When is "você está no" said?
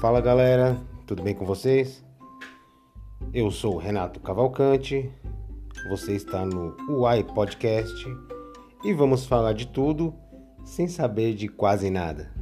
5.88-6.76